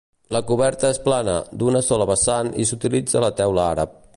La 0.35 0.39
coberta 0.51 0.89
és 0.95 0.99
plana, 1.03 1.35
d'una 1.63 1.81
sola 1.89 2.07
vessant 2.13 2.51
i 2.65 2.69
s'utilitza 2.71 3.25
la 3.27 3.33
teula 3.43 3.69
àrab. 3.75 3.95